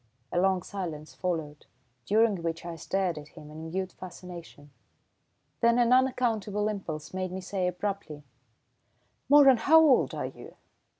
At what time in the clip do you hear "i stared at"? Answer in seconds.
2.65-3.27